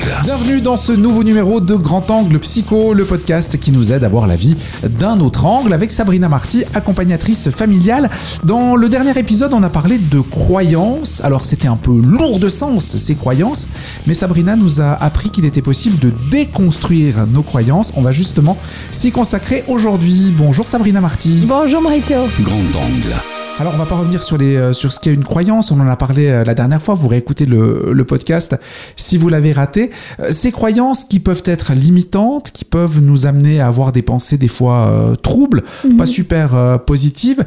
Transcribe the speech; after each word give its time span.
Band. 0.00 0.09
Bienvenue 0.22 0.60
dans 0.60 0.76
ce 0.76 0.92
nouveau 0.92 1.24
numéro 1.24 1.60
de 1.60 1.74
Grand 1.74 2.10
Angle 2.10 2.38
Psycho, 2.40 2.92
le 2.92 3.06
podcast 3.06 3.58
qui 3.58 3.72
nous 3.72 3.90
aide 3.90 4.04
à 4.04 4.08
voir 4.10 4.26
la 4.26 4.36
vie 4.36 4.54
d'un 4.98 5.18
autre 5.20 5.46
angle 5.46 5.72
avec 5.72 5.90
Sabrina 5.90 6.28
Marty, 6.28 6.64
accompagnatrice 6.74 7.48
familiale. 7.48 8.10
Dans 8.44 8.76
le 8.76 8.90
dernier 8.90 9.18
épisode, 9.18 9.54
on 9.54 9.62
a 9.62 9.70
parlé 9.70 9.96
de 9.96 10.20
croyances. 10.20 11.22
Alors 11.24 11.44
c'était 11.44 11.68
un 11.68 11.76
peu 11.76 11.98
lourd 11.98 12.38
de 12.38 12.50
sens 12.50 12.84
ces 12.84 13.14
croyances, 13.14 13.66
mais 14.06 14.12
Sabrina 14.12 14.56
nous 14.56 14.82
a 14.82 14.92
appris 14.92 15.30
qu'il 15.30 15.46
était 15.46 15.62
possible 15.62 15.98
de 15.98 16.12
déconstruire 16.30 17.26
nos 17.26 17.42
croyances. 17.42 17.90
On 17.96 18.02
va 18.02 18.12
justement 18.12 18.58
s'y 18.90 19.12
consacrer 19.12 19.64
aujourd'hui. 19.68 20.34
Bonjour 20.36 20.68
Sabrina 20.68 21.00
Marty. 21.00 21.46
Bonjour 21.46 21.80
Maurizio. 21.80 22.18
Grand 22.42 22.56
angle. 22.56 23.14
Alors 23.58 23.74
on 23.74 23.78
va 23.78 23.84
pas 23.84 23.96
revenir 23.96 24.22
sur, 24.22 24.38
les, 24.38 24.56
euh, 24.56 24.72
sur 24.72 24.90
ce 24.90 24.98
qu'est 24.98 25.12
une 25.12 25.22
croyance, 25.22 25.70
on 25.70 25.78
en 25.80 25.86
a 25.86 25.96
parlé 25.96 26.28
euh, 26.28 26.44
la 26.44 26.54
dernière 26.54 26.80
fois, 26.80 26.94
vous 26.94 27.08
réécoutez 27.08 27.44
le, 27.44 27.90
le 27.92 28.04
podcast 28.06 28.56
si 28.96 29.18
vous 29.18 29.28
l'avez 29.28 29.52
raté. 29.52 29.90
Euh, 30.18 30.30
Ces 30.30 30.52
croyances 30.52 31.04
qui 31.04 31.20
peuvent 31.20 31.42
être 31.44 31.72
limitantes, 31.74 32.50
qui 32.52 32.64
peuvent 32.64 33.00
nous 33.00 33.26
amener 33.26 33.60
à 33.60 33.66
avoir 33.66 33.92
des 33.92 34.02
pensées 34.02 34.38
des 34.38 34.48
fois 34.48 34.88
euh, 34.88 35.14
troubles, 35.16 35.62
pas 35.96 36.06
super 36.06 36.54
euh, 36.54 36.78
positives. 36.78 37.44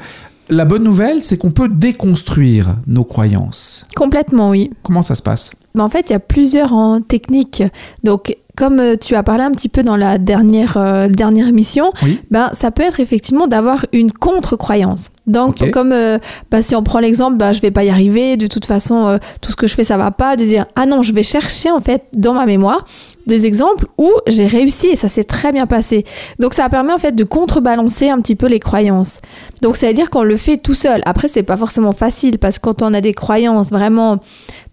La 0.50 0.66
bonne 0.66 0.84
nouvelle, 0.84 1.24
c'est 1.24 1.38
qu'on 1.38 1.52
peut 1.52 1.70
déconstruire 1.70 2.76
nos 2.88 3.04
croyances. 3.04 3.86
Complètement, 3.96 4.50
oui. 4.50 4.72
Comment 4.84 5.02
ça 5.02 5.16
se 5.16 5.22
passe? 5.24 5.52
Mais 5.76 5.82
en 5.82 5.90
fait, 5.90 6.10
il 6.10 6.14
y 6.14 6.16
a 6.16 6.20
plusieurs 6.20 6.74
hein, 6.74 7.02
techniques. 7.02 7.64
Donc, 8.04 8.36
comme 8.56 8.80
euh, 8.80 8.96
tu 8.96 9.16
as 9.16 9.24
parlé 9.24 9.42
un 9.44 9.52
petit 9.52 9.70
peu 9.70 9.82
dans 9.82 9.96
la 9.96 10.20
dernière, 10.20 10.78
euh, 10.78 11.08
dernière 11.08 11.48
émission, 11.48 11.92
Oui. 12.04 12.20
ben, 12.30 12.50
ça 12.54 12.70
peut 12.70 12.84
être 12.84 13.00
effectivement 13.00 13.48
d'avoir 13.48 13.86
une 13.94 14.12
contre-croyance. 14.12 15.10
Donc, 15.26 15.72
comme 15.72 15.92
euh, 15.92 16.20
ben, 16.52 16.62
si 16.62 16.76
on 16.76 16.84
prend 16.84 17.00
l'exemple, 17.00 17.38
ben, 17.38 17.52
je 17.52 17.62
vais 17.62 17.72
pas 17.72 17.84
y 17.84 17.90
arriver, 17.90 18.38
de 18.38 18.46
toute 18.46 18.66
façon, 18.66 19.08
euh, 19.08 19.18
tout 19.42 19.50
ce 19.52 19.56
que 19.56 19.66
je 19.66 19.74
fais, 19.74 19.84
ça 19.84 19.98
va 19.98 20.12
pas, 20.12 20.36
de 20.36 20.44
dire, 20.44 20.68
ah 20.76 20.86
non, 20.86 21.02
je 21.02 21.14
vais 21.14 21.24
chercher 21.24 21.72
en 21.72 21.80
fait 21.80 22.04
dans 22.16 22.34
ma 22.34 22.46
mémoire 22.46 22.86
des 23.28 23.46
exemples 23.46 23.88
où 23.98 24.12
j'ai 24.28 24.48
réussi 24.48 24.88
et 24.88 24.96
ça 24.96 25.08
s'est 25.08 25.24
très 25.24 25.52
bien 25.52 25.66
passé. 25.66 26.06
Donc, 26.40 26.54
ça 26.54 26.68
permet 26.70 26.94
en 26.94 26.98
fait 26.98 27.14
de 27.14 27.24
contrebalancer 27.24 28.10
un 28.10 28.20
petit 28.20 28.36
peu 28.36 28.48
les 28.48 28.60
croyances. 28.60 29.20
Donc, 29.62 29.78
ça 29.78 29.88
veut 29.88 29.94
dire 29.94 30.10
qu'on 30.10 30.24
le 30.24 30.38
fait 30.38 30.58
tout 30.58 30.74
seul. 30.74 31.02
Après, 31.06 31.28
c'est 31.28 31.44
pas 31.44 31.58
forcément 31.58 31.94
facile 31.94 32.38
parce 32.40 32.60
que 32.60 32.64
quand 32.64 32.82
on 32.82 32.94
a 32.94 33.02
des 33.02 33.14
croyances 33.14 33.70
vraiment 33.72 34.20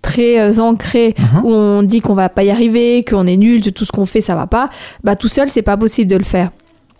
très 0.03 0.41
euh, 0.41 0.61
ancrées 0.61 1.15
Mhm. 1.19 1.45
où 1.45 1.53
on 1.53 1.83
dit 1.83 2.01
qu'on 2.01 2.15
va 2.15 2.29
pas 2.29 2.43
y 2.43 2.51
arriver, 2.51 3.05
qu'on 3.05 3.27
est 3.27 3.37
nul, 3.37 3.61
que 3.63 3.71
tout 3.71 3.85
ce 3.85 3.93
qu'on 3.93 4.07
fait 4.07 4.21
ça 4.23 4.35
va 4.35 4.47
pas, 4.47 4.71
bah 5.05 5.15
tout 5.15 5.29
seul 5.29 5.47
c'est 5.47 5.63
pas 5.63 5.77
possible 5.77 6.11
de 6.11 6.17
le 6.17 6.25
faire. 6.25 6.51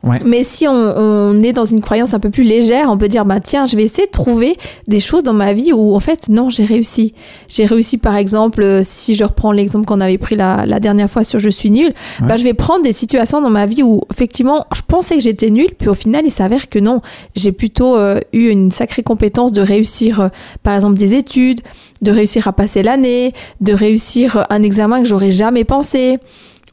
Ouais. 0.03 0.19
Mais 0.25 0.45
si 0.45 0.67
on, 0.67 0.73
on 0.73 1.37
est 1.43 1.53
dans 1.53 1.67
une 1.67 1.83
croyance 1.83 2.15
un 2.15 2.21
peu 2.21 2.31
plus 2.31 2.43
légère, 2.43 2.89
on 2.91 2.97
peut 2.97 3.09
dire 3.09 3.27
bah 3.27 3.39
tiens, 3.41 3.67
je 3.67 3.77
vais 3.77 3.83
essayer 3.83 4.07
de 4.07 4.11
trouver 4.13 4.57
des 4.89 4.99
choses 4.99 5.23
dans 5.23 5.35
ma 5.35 5.53
vie 5.53 5.73
où 5.75 5.95
en 5.95 6.01
fait 6.01 6.29
non, 6.31 6.49
j'ai 6.49 6.65
réussi. 6.65 7.13
J'ai 7.49 7.67
réussi 7.67 7.99
par 7.99 8.17
exemple 8.17 8.63
euh, 8.63 8.81
si 8.83 9.15
je 9.15 9.25
reprends 9.25 9.53
l'exemple 9.53 9.85
qu'on 9.87 10.01
avait 10.01 10.17
pris 10.17 10.37
la, 10.37 10.65
la 10.65 10.81
dernière 10.81 11.11
fois 11.11 11.23
sur 11.23 11.39
je 11.39 11.51
suis 11.51 11.71
nul, 11.71 11.93
Ouais. 12.21 12.29
bah 12.29 12.37
je 12.37 12.45
vais 12.45 12.55
prendre 12.55 12.83
des 12.83 12.93
situations 12.95 13.43
dans 13.43 13.51
ma 13.51 13.67
vie 13.67 13.83
où 13.83 14.01
effectivement 14.11 14.65
je 14.75 14.81
pensais 14.87 15.17
que 15.17 15.23
j'étais 15.23 15.51
nul, 15.51 15.69
puis 15.79 15.89
au 15.89 15.95
final 15.95 16.23
il 16.25 16.31
s'avère 16.31 16.69
que 16.71 16.79
non, 16.79 17.03
j'ai 17.37 17.53
plutôt 17.53 17.97
euh, 17.97 18.21
eu 18.33 18.49
une 18.49 18.71
sacrée 18.71 19.03
compétence 19.03 19.53
de 19.53 19.61
réussir 19.61 20.21
euh, 20.21 20.29
par 20.63 20.75
exemple 20.75 20.99
des 20.99 21.15
études, 21.15 21.61
de 22.01 22.11
réussir 22.11 22.49
à 22.49 22.53
passer 22.55 22.83
l'année, 22.83 23.35
de 23.61 23.75
réussir 23.75 24.47
un 24.49 24.63
examen 24.63 25.03
que 25.03 25.09
j'aurais 25.09 25.31
jamais 25.31 25.65
pensé 25.65 26.19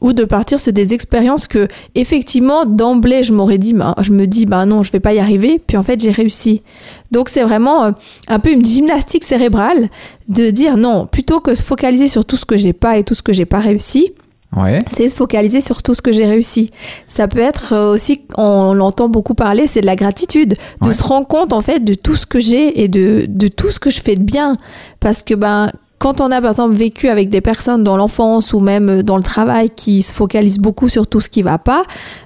ou 0.00 0.12
de 0.12 0.24
partir 0.24 0.60
sur 0.60 0.72
des 0.72 0.94
expériences 0.94 1.46
que 1.46 1.66
effectivement 1.94 2.64
d'emblée 2.64 3.22
je 3.22 3.32
m'aurais 3.32 3.58
dit 3.58 3.74
bah, 3.74 3.94
je 4.00 4.12
me 4.12 4.26
dis 4.26 4.46
bah 4.46 4.64
non 4.66 4.82
je 4.82 4.92
vais 4.92 5.00
pas 5.00 5.12
y 5.12 5.18
arriver 5.18 5.60
puis 5.66 5.76
en 5.76 5.82
fait 5.82 6.00
j'ai 6.00 6.10
réussi 6.12 6.62
donc 7.10 7.28
c'est 7.28 7.42
vraiment 7.42 7.84
euh, 7.84 7.90
un 8.28 8.38
peu 8.38 8.50
une 8.52 8.64
gymnastique 8.64 9.24
cérébrale 9.24 9.88
de 10.28 10.50
dire 10.50 10.76
non 10.76 11.06
plutôt 11.06 11.40
que 11.40 11.54
se 11.54 11.62
focaliser 11.62 12.06
sur 12.06 12.24
tout 12.24 12.36
ce 12.36 12.44
que 12.44 12.56
j'ai 12.56 12.72
pas 12.72 12.98
et 12.98 13.04
tout 13.04 13.14
ce 13.14 13.22
que 13.22 13.32
j'ai 13.32 13.46
pas 13.46 13.58
réussi 13.60 14.12
Ouais. 14.56 14.78
c'est 14.86 15.06
se 15.10 15.14
focaliser 15.14 15.60
sur 15.60 15.82
tout 15.82 15.92
ce 15.92 16.00
que 16.00 16.10
j'ai 16.10 16.24
réussi. 16.24 16.70
Ça 17.06 17.28
peut 17.28 17.38
être 17.40 17.74
euh, 17.74 17.92
aussi, 17.92 18.22
on 18.38 18.72
l'entend 18.72 19.10
beaucoup 19.10 19.34
parler, 19.34 19.66
c'est 19.66 19.82
de 19.82 19.86
la 19.86 19.94
gratitude, 19.94 20.54
de 20.80 20.86
Ouais. 20.88 20.94
se 20.94 21.02
rendre 21.02 21.26
compte 21.26 21.52
en 21.52 21.60
fait 21.60 21.80
de 21.84 21.92
tout 21.92 22.16
ce 22.16 22.24
que 22.24 22.40
j'ai 22.40 22.80
et 22.80 22.88
de, 22.88 23.26
de 23.28 23.48
tout 23.48 23.68
ce 23.68 23.78
que 23.78 23.90
je 23.90 24.00
fais 24.00 24.14
de 24.14 24.22
bien. 24.22 24.56
Parce 25.00 25.22
que 25.22 25.34
ben, 25.34 25.70
quand 25.98 26.20
on 26.20 26.30
a 26.30 26.40
par 26.40 26.50
exemple 26.50 26.74
vécu 26.74 27.08
avec 27.08 27.28
des 27.28 27.40
personnes 27.40 27.82
dans 27.82 27.96
l'enfance 27.96 28.52
ou 28.52 28.60
même 28.60 28.88
euh, 28.88 29.02
dans 29.02 29.16
le 29.16 29.22
travail 29.22 29.70
qui 29.70 30.02
se 30.02 30.12
focalisent 30.12 30.58
beaucoup 30.58 30.88
sur 30.88 31.06
tout 31.06 31.20
ce 31.20 31.28
qui 31.28 31.42
va 31.42 31.58
pas, 31.58 31.84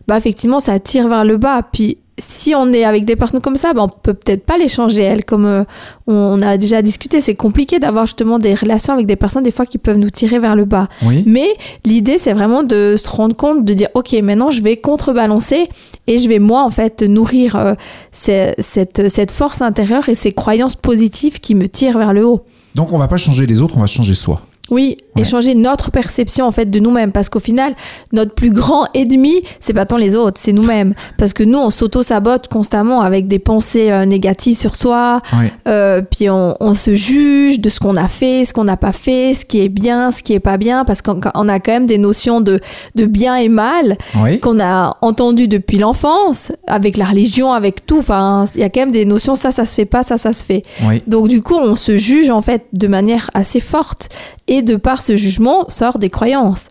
bah 0.08 0.16
effectivement 0.16 0.60
ça 0.60 0.78
tire 0.78 1.08
vers 1.08 1.24
le 1.24 1.36
bas. 1.38 1.62
Puis 1.72 1.98
si 2.18 2.54
on 2.54 2.72
est 2.72 2.84
avec 2.84 3.04
des 3.04 3.16
personnes 3.16 3.40
comme 3.40 3.56
ça, 3.56 3.72
ben 3.72 3.82
on 3.84 3.88
peut 3.88 4.14
peut-être 4.14 4.44
pas 4.44 4.58
les 4.58 4.68
changer 4.68 5.02
elles. 5.02 5.24
Comme 5.24 5.46
euh, 5.46 5.64
on 6.06 6.40
a 6.42 6.56
déjà 6.58 6.82
discuté, 6.82 7.20
c'est 7.20 7.34
compliqué 7.34 7.78
d'avoir 7.78 8.06
justement 8.06 8.38
des 8.38 8.54
relations 8.54 8.92
avec 8.92 9.06
des 9.06 9.16
personnes 9.16 9.44
des 9.44 9.50
fois 9.50 9.66
qui 9.66 9.78
peuvent 9.78 9.98
nous 9.98 10.10
tirer 10.10 10.38
vers 10.38 10.54
le 10.54 10.64
bas. 10.64 10.88
Oui. 11.04 11.22
Mais 11.26 11.48
l'idée, 11.84 12.18
c'est 12.18 12.32
vraiment 12.32 12.62
de 12.62 12.96
se 12.96 13.08
rendre 13.08 13.34
compte, 13.34 13.64
de 13.64 13.74
dire, 13.74 13.88
OK, 13.94 14.12
maintenant, 14.22 14.50
je 14.50 14.62
vais 14.62 14.76
contrebalancer 14.76 15.68
et 16.06 16.18
je 16.18 16.28
vais, 16.28 16.38
moi, 16.38 16.62
en 16.62 16.70
fait, 16.70 17.02
nourrir 17.02 17.56
euh, 17.56 17.74
cette 18.12 19.30
force 19.30 19.62
intérieure 19.62 20.08
et 20.08 20.14
ces 20.14 20.32
croyances 20.32 20.74
positives 20.74 21.40
qui 21.40 21.54
me 21.54 21.66
tirent 21.66 21.98
vers 21.98 22.12
le 22.12 22.26
haut. 22.26 22.44
Donc 22.74 22.92
on 22.92 22.98
va 22.98 23.08
pas 23.08 23.18
changer 23.18 23.46
les 23.46 23.60
autres, 23.60 23.76
on 23.76 23.80
va 23.80 23.86
changer 23.86 24.14
soi. 24.14 24.42
Oui, 24.72 24.96
Ouais. 25.14 25.20
et 25.20 25.24
changer 25.26 25.54
notre 25.54 25.90
perception 25.90 26.46
en 26.46 26.50
fait 26.52 26.70
de 26.70 26.78
nous-mêmes 26.80 27.12
parce 27.12 27.28
qu'au 27.28 27.38
final, 27.38 27.74
notre 28.12 28.34
plus 28.34 28.50
grand 28.50 28.86
ennemi, 28.94 29.42
c'est 29.60 29.74
pas 29.74 29.84
tant 29.84 29.98
les 29.98 30.14
autres, 30.14 30.38
c'est 30.40 30.54
nous-mêmes 30.54 30.94
parce 31.18 31.34
que 31.34 31.42
nous 31.42 31.58
on 31.58 31.68
s'auto-sabote 31.68 32.48
constamment 32.48 33.02
avec 33.02 33.28
des 33.28 33.38
pensées 33.38 33.90
euh, 33.90 34.06
négatives 34.06 34.56
sur 34.56 34.74
soi, 34.74 35.20
Ouais. 35.38 35.52
euh, 35.68 36.00
puis 36.00 36.30
on, 36.30 36.56
on 36.60 36.74
se 36.74 36.94
juge 36.94 37.60
de 37.60 37.68
ce 37.68 37.78
qu'on 37.78 37.96
a 37.96 38.08
fait, 38.08 38.46
ce 38.46 38.54
qu'on 38.54 38.64
n'a 38.64 38.78
pas 38.78 38.92
fait, 38.92 39.34
ce 39.34 39.44
qui 39.44 39.60
est 39.60 39.68
bien, 39.68 40.10
ce 40.10 40.22
qui 40.22 40.32
est 40.32 40.40
pas 40.40 40.56
bien 40.56 40.86
parce 40.86 41.02
qu'on 41.02 41.20
on 41.34 41.46
a 41.50 41.60
quand 41.60 41.72
même 41.72 41.86
des 41.86 41.98
notions 41.98 42.40
de, 42.40 42.58
de 42.94 43.04
bien 43.04 43.36
et 43.36 43.50
mal 43.50 43.98
qu'on 44.40 44.58
a 44.60 44.96
entendu 45.02 45.46
depuis 45.46 45.76
l'enfance 45.76 46.52
avec 46.66 46.96
la 46.96 47.04
religion, 47.04 47.52
avec 47.52 47.84
tout. 47.84 47.98
Enfin, 47.98 48.46
il 48.54 48.62
y 48.62 48.64
a 48.64 48.70
quand 48.70 48.80
même 48.80 48.92
des 48.92 49.04
notions 49.04 49.34
ça 49.34 49.50
ça 49.50 49.66
se 49.66 49.74
fait 49.74 49.84
pas, 49.84 50.02
ça 50.02 50.16
ça 50.16 50.32
se 50.32 50.42
fait. 50.42 50.62
Donc 51.06 51.28
du 51.28 51.42
coup, 51.42 51.56
on 51.56 51.74
se 51.76 51.96
juge 51.96 52.30
en 52.30 52.40
fait 52.40 52.64
de 52.72 52.86
manière 52.88 53.28
assez 53.34 53.60
forte 53.60 54.08
et 54.48 54.61
de 54.62 54.76
par 54.76 55.02
ce 55.02 55.16
jugement 55.16 55.66
sort 55.68 55.98
des 55.98 56.10
croyances. 56.10 56.70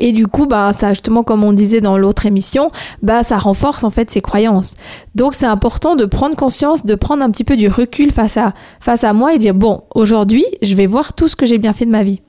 Et 0.00 0.12
du 0.12 0.26
coup, 0.26 0.46
bah, 0.46 0.72
ça, 0.72 0.94
justement, 0.94 1.22
comme 1.22 1.44
on 1.44 1.52
disait 1.52 1.80
dans 1.80 1.98
l'autre 1.98 2.26
émission, 2.26 2.70
bah, 3.02 3.22
ça 3.22 3.38
renforce 3.38 3.84
en 3.84 3.90
fait 3.90 4.10
ces 4.10 4.22
croyances. 4.22 4.74
Donc, 5.14 5.34
c'est 5.34 5.46
important 5.46 5.94
de 5.94 6.06
prendre 6.06 6.34
conscience, 6.34 6.86
de 6.86 6.94
prendre 6.94 7.22
un 7.22 7.30
petit 7.30 7.44
peu 7.44 7.56
du 7.56 7.68
recul 7.68 8.10
face 8.10 8.38
à, 8.38 8.54
face 8.80 9.04
à 9.04 9.12
moi 9.12 9.34
et 9.34 9.38
dire, 9.38 9.54
bon, 9.54 9.82
aujourd'hui, 9.94 10.44
je 10.62 10.74
vais 10.74 10.86
voir 10.86 11.12
tout 11.12 11.28
ce 11.28 11.36
que 11.36 11.44
j'ai 11.46 11.58
bien 11.58 11.74
fait 11.74 11.84
de 11.84 11.90
ma 11.90 12.02
vie. 12.02 12.22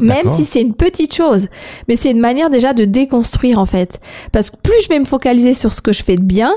Même 0.00 0.28
si 0.28 0.44
c'est 0.44 0.60
une 0.60 0.76
petite 0.76 1.12
chose, 1.12 1.48
mais 1.88 1.96
c'est 1.96 2.12
une 2.12 2.20
manière 2.20 2.50
déjà 2.50 2.72
de 2.72 2.84
déconstruire 2.84 3.58
en 3.58 3.66
fait. 3.66 3.98
Parce 4.30 4.50
que 4.50 4.56
plus 4.56 4.80
je 4.84 4.88
vais 4.88 4.98
me 5.00 5.04
focaliser 5.04 5.52
sur 5.54 5.72
ce 5.72 5.80
que 5.80 5.92
je 5.92 6.04
fais 6.04 6.14
de 6.14 6.22
bien, 6.22 6.54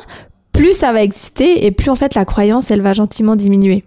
plus 0.51 0.73
ça 0.73 0.93
va 0.93 1.01
exister 1.01 1.65
et 1.65 1.71
plus 1.71 1.89
en 1.89 1.95
fait 1.95 2.13
la 2.13 2.23
croyance 2.23 2.69
elle 2.69 2.81
va 2.81 2.93
gentiment 2.93 3.35
diminuer. 3.35 3.83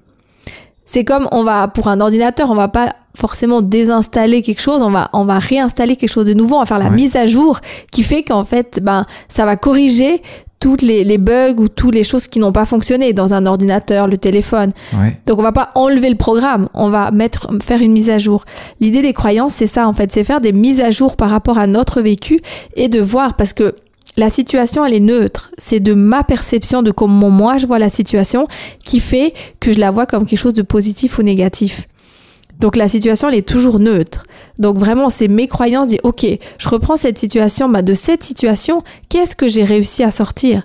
C'est 0.94 1.02
comme 1.04 1.26
on 1.32 1.42
va 1.42 1.66
pour 1.66 1.88
un 1.88 2.00
ordinateur, 2.00 2.52
on 2.52 2.54
va 2.54 2.68
pas 2.68 2.94
forcément 3.16 3.62
désinstaller 3.62 4.42
quelque 4.42 4.60
chose, 4.60 4.80
on 4.80 4.90
va 4.90 5.10
on 5.12 5.24
va 5.24 5.40
réinstaller 5.40 5.96
quelque 5.96 6.08
chose 6.10 6.26
de 6.26 6.34
nouveau, 6.34 6.54
on 6.54 6.60
va 6.60 6.66
faire 6.66 6.78
la 6.78 6.84
Ouais. 6.90 6.94
mise 6.94 7.16
à 7.16 7.26
jour 7.26 7.58
qui 7.90 8.04
fait 8.04 8.22
qu'en 8.22 8.44
fait 8.44 8.78
ben 8.80 9.04
ça 9.28 9.44
va 9.44 9.56
corriger 9.56 10.22
toutes 10.60 10.82
les, 10.82 11.02
les 11.02 11.18
bugs 11.18 11.56
ou 11.58 11.68
toutes 11.68 11.94
les 11.96 12.04
choses 12.04 12.26
qui 12.28 12.38
n'ont 12.38 12.52
pas 12.52 12.64
fonctionné 12.64 13.12
dans 13.12 13.34
un 13.34 13.44
ordinateur, 13.44 14.06
le 14.06 14.16
téléphone. 14.16 14.70
Ouais. 14.94 15.18
Donc 15.26 15.38
on 15.40 15.42
va 15.42 15.52
pas 15.52 15.68
enlever 15.74 16.08
le 16.08 16.16
programme, 16.16 16.68
on 16.74 16.88
va 16.90 17.10
mettre 17.10 17.48
faire 17.60 17.82
une 17.82 17.92
mise 17.92 18.08
à 18.08 18.18
jour. 18.18 18.44
L'idée 18.80 19.02
des 19.02 19.12
croyances, 19.12 19.54
c'est 19.54 19.66
ça 19.66 19.88
en 19.88 19.92
fait, 19.94 20.12
c'est 20.12 20.22
faire 20.24 20.40
des 20.40 20.52
mises 20.52 20.80
à 20.80 20.90
jour 20.92 21.16
par 21.16 21.28
rapport 21.28 21.58
à 21.58 21.66
notre 21.66 22.00
vécu 22.00 22.40
et 22.76 22.88
de 22.88 23.00
voir 23.00 23.34
parce 23.34 23.52
que 23.52 23.74
la 24.16 24.30
situation 24.30 24.84
elle 24.84 24.94
est 24.94 25.00
neutre, 25.00 25.50
c'est 25.58 25.80
de 25.80 25.92
ma 25.94 26.22
perception 26.24 26.82
de 26.82 26.90
comment 26.90 27.30
moi 27.30 27.58
je 27.58 27.66
vois 27.66 27.78
la 27.78 27.90
situation 27.90 28.46
qui 28.84 29.00
fait 29.00 29.34
que 29.60 29.72
je 29.72 29.80
la 29.80 29.90
vois 29.90 30.06
comme 30.06 30.26
quelque 30.26 30.38
chose 30.38 30.54
de 30.54 30.62
positif 30.62 31.18
ou 31.18 31.22
négatif. 31.22 31.88
Donc 32.60 32.76
la 32.76 32.88
situation 32.88 33.28
elle 33.28 33.34
est 33.34 33.48
toujours 33.48 33.80
neutre. 33.80 34.24
Donc 34.58 34.78
vraiment 34.78 35.10
c'est 35.10 35.28
mes 35.28 35.48
croyances 35.48 35.88
dit 35.88 35.98
OK, 36.04 36.26
je 36.58 36.68
reprends 36.68 36.96
cette 36.96 37.18
situation, 37.18 37.68
bah 37.68 37.82
de 37.82 37.94
cette 37.94 38.22
situation, 38.22 38.82
qu'est-ce 39.08 39.34
que 39.34 39.48
j'ai 39.48 39.64
réussi 39.64 40.04
à 40.04 40.10
sortir? 40.10 40.62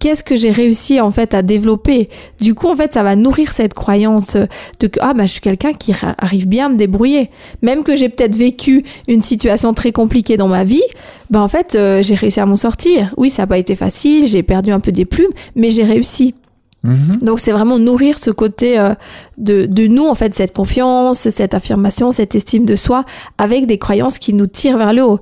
Qu'est-ce 0.00 0.24
que 0.24 0.34
j'ai 0.34 0.50
réussi 0.50 1.00
en 1.00 1.10
fait 1.10 1.34
à 1.34 1.42
développer 1.42 2.08
Du 2.40 2.54
coup 2.54 2.68
en 2.68 2.74
fait 2.74 2.92
ça 2.92 3.02
va 3.02 3.16
nourrir 3.16 3.52
cette 3.52 3.74
croyance 3.74 4.36
de 4.80 4.86
que 4.86 4.98
ah 5.00 5.12
bah 5.14 5.26
je 5.26 5.32
suis 5.32 5.40
quelqu'un 5.40 5.72
qui 5.72 5.92
arrive 6.18 6.48
bien 6.48 6.66
à 6.66 6.68
me 6.70 6.76
débrouiller. 6.76 7.30
Même 7.62 7.84
que 7.84 7.94
j'ai 7.96 8.08
peut-être 8.08 8.34
vécu 8.34 8.82
une 9.08 9.22
situation 9.22 9.74
très 9.74 9.92
compliquée 9.92 10.36
dans 10.36 10.48
ma 10.48 10.64
vie, 10.64 10.82
bah 11.28 11.40
en 11.40 11.48
fait 11.48 11.74
euh, 11.74 12.02
j'ai 12.02 12.14
réussi 12.14 12.40
à 12.40 12.46
m'en 12.46 12.56
sortir. 12.56 13.14
Oui, 13.16 13.30
ça 13.30 13.42
n'a 13.42 13.46
pas 13.46 13.58
été 13.58 13.74
facile, 13.74 14.26
j'ai 14.26 14.42
perdu 14.42 14.72
un 14.72 14.80
peu 14.80 14.90
des 14.90 15.04
plumes, 15.04 15.32
mais 15.54 15.70
j'ai 15.70 15.84
réussi. 15.84 16.34
Mhm. 16.82 17.18
Donc 17.22 17.40
c'est 17.40 17.52
vraiment 17.52 17.78
nourrir 17.78 18.18
ce 18.18 18.30
côté 18.30 18.78
euh, 18.78 18.94
de, 19.38 19.66
de 19.66 19.86
nous, 19.86 20.06
en 20.06 20.14
fait, 20.14 20.34
cette 20.34 20.54
confiance, 20.54 21.28
cette 21.28 21.54
affirmation, 21.54 22.10
cette 22.10 22.34
estime 22.34 22.64
de 22.64 22.76
soi, 22.76 23.04
avec 23.38 23.66
des 23.66 23.78
croyances 23.78 24.18
qui 24.18 24.32
nous 24.32 24.46
tirent 24.46 24.78
vers 24.78 24.92
le 24.92 25.04
haut. 25.04 25.20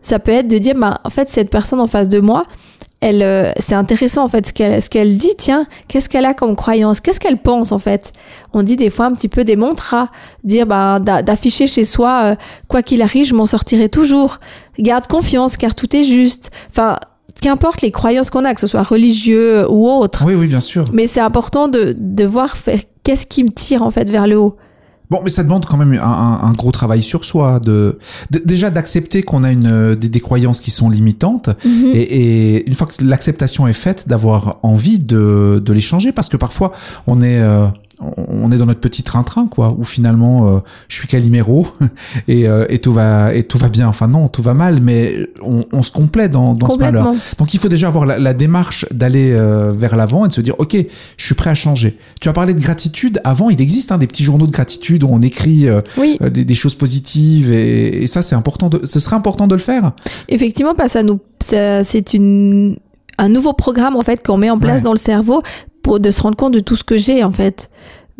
Ça 0.00 0.18
peut 0.18 0.32
être 0.32 0.48
de 0.48 0.58
dire, 0.58 0.74
bah, 0.78 1.00
en 1.04 1.10
fait, 1.10 1.28
cette 1.28 1.50
personne 1.50 1.80
en 1.80 1.86
face 1.86 2.08
de 2.08 2.20
moi, 2.20 2.44
elle, 3.00 3.22
euh, 3.22 3.50
c'est 3.58 3.74
intéressant 3.74 4.24
en 4.24 4.28
fait 4.28 4.46
ce 4.46 4.52
qu'elle, 4.52 4.80
ce 4.82 4.90
qu'elle 4.90 5.16
dit. 5.16 5.32
Tiens, 5.38 5.66
qu'est-ce 5.88 6.08
qu'elle 6.08 6.26
a 6.26 6.34
comme 6.34 6.54
croyance? 6.54 7.00
Qu'est-ce 7.00 7.20
qu'elle 7.20 7.38
pense 7.38 7.72
en 7.72 7.78
fait? 7.78 8.12
On 8.52 8.62
dit 8.62 8.76
des 8.76 8.90
fois 8.90 9.06
un 9.06 9.10
petit 9.10 9.28
peu 9.28 9.44
des 9.44 9.56
mantras, 9.56 10.08
dire 10.44 10.66
bah, 10.66 10.98
d'afficher 11.00 11.66
chez 11.66 11.84
soi 11.84 12.20
euh, 12.24 12.34
quoi 12.68 12.82
qu'il 12.82 13.00
arrive, 13.02 13.24
je 13.24 13.34
m'en 13.34 13.46
sortirai 13.46 13.88
toujours. 13.88 14.38
Garde 14.78 15.06
confiance 15.06 15.56
car 15.56 15.74
tout 15.74 15.94
est 15.96 16.02
juste. 16.02 16.50
Enfin, 16.70 16.98
qu'importe 17.40 17.80
les 17.80 17.90
croyances 17.90 18.28
qu'on 18.28 18.44
a, 18.44 18.52
que 18.52 18.60
ce 18.60 18.66
soit 18.66 18.82
religieux 18.82 19.66
ou 19.70 19.88
autre. 19.88 20.24
Oui, 20.26 20.34
oui, 20.34 20.46
bien 20.46 20.60
sûr. 20.60 20.84
Mais 20.92 21.06
c'est 21.06 21.20
important 21.20 21.68
de, 21.68 21.94
de 21.96 22.24
voir 22.24 22.54
qu'est-ce 23.02 23.26
qui 23.26 23.44
me 23.44 23.50
tire 23.50 23.82
en 23.82 23.90
fait 23.90 24.10
vers 24.10 24.26
le 24.26 24.38
haut. 24.38 24.56
Bon, 25.10 25.20
mais 25.24 25.30
ça 25.30 25.42
demande 25.42 25.66
quand 25.66 25.76
même 25.76 25.98
un, 26.00 26.52
gros 26.52 26.70
travail 26.70 27.02
sur 27.02 27.24
soi, 27.24 27.60
de, 27.60 27.98
déjà 28.44 28.70
d'accepter 28.70 29.22
qu'on 29.22 29.44
a 29.44 29.50
une 29.50 29.94
des, 29.94 30.20
croyances 30.20 30.60
qui 30.60 30.70
sont 30.70 30.88
limitantes, 30.88 31.50
mhm. 31.64 31.90
et, 31.94 32.66
une 32.66 32.74
fois 32.74 32.86
que 32.86 33.04
l'acceptation 33.04 33.66
est 33.66 33.72
faite, 33.72 34.08
d'avoir 34.08 34.58
envie 34.62 34.98
de, 34.98 35.60
de 35.64 35.72
les 35.72 35.80
changer, 35.80 36.12
parce 36.12 36.28
que 36.28 36.36
parfois 36.36 36.72
on 37.06 37.22
est 37.22 37.40
euh, 37.40 37.66
on 38.00 38.50
est 38.50 38.56
dans 38.56 38.66
notre 38.66 38.80
petit 38.80 39.02
train-train 39.02 39.46
quoi 39.46 39.76
où 39.78 39.84
finalement 39.84 40.48
euh, 40.48 40.60
je 40.88 40.96
suis 40.96 41.06
Calimero 41.06 41.66
et, 42.28 42.48
euh, 42.48 42.64
et 42.68 42.78
tout 42.78 42.92
va 42.92 43.34
et 43.34 43.42
tout 43.44 43.58
va 43.58 43.68
bien. 43.68 43.88
Enfin 43.88 44.08
non 44.08 44.28
tout 44.28 44.42
va 44.42 44.54
mal 44.54 44.80
mais 44.80 45.28
on, 45.42 45.64
on 45.72 45.82
se 45.82 45.92
complète 45.92 46.30
dans, 46.30 46.54
dans 46.54 46.70
ce 46.70 46.78
malheur. 46.78 47.12
Donc 47.38 47.54
il 47.54 47.60
faut 47.60 47.68
déjà 47.68 47.88
avoir 47.88 48.06
la, 48.06 48.34
démarche 48.34 48.86
d'aller 48.92 49.32
euh, 49.32 49.72
vers 49.72 49.96
l'avant 49.96 50.24
et 50.24 50.28
de 50.28 50.32
se 50.32 50.40
dire 50.40 50.54
ok 50.58 50.76
je 51.16 51.24
suis 51.24 51.34
prêt 51.34 51.50
à 51.50 51.54
changer. 51.54 51.98
Tu 52.20 52.28
as 52.28 52.32
parlé 52.32 52.54
de 52.54 52.60
gratitude. 52.60 53.20
Avant 53.24 53.50
il 53.50 53.60
existe 53.60 53.92
hein, 53.92 53.98
des 53.98 54.06
petits 54.06 54.24
journaux 54.24 54.46
de 54.46 54.52
gratitude 54.52 55.04
où 55.04 55.08
on 55.10 55.20
écrit 55.20 55.66
des, 55.98 56.44
des, 56.44 56.54
choses 56.54 56.74
positives 56.74 57.52
et, 57.52 58.02
et 58.02 58.06
ça 58.06 58.22
c'est 58.22 58.34
important 58.34 58.68
de, 58.68 58.80
ce 58.84 59.00
serait 59.00 59.16
important 59.16 59.46
de 59.46 59.54
le 59.54 59.60
faire. 59.60 59.92
Effectivement 60.28 60.74
pas 60.74 60.88
ça 60.88 61.02
nous 61.02 61.20
c'est 61.40 62.14
une 62.14 62.78
un 63.20 63.28
nouveau 63.28 63.52
programme 63.52 63.96
en 63.96 64.00
fait 64.00 64.24
qu'on 64.24 64.38
met 64.38 64.50
en 64.50 64.58
place 64.58 64.82
dans 64.82 64.92
le 64.92 64.98
cerveau 64.98 65.42
pour 65.82 66.00
de 66.00 66.10
se 66.10 66.20
rendre 66.22 66.36
compte 66.36 66.54
de 66.54 66.60
tout 66.60 66.76
ce 66.76 66.84
que 66.84 66.96
j'ai 66.96 67.24
en 67.24 67.32
fait 67.32 67.70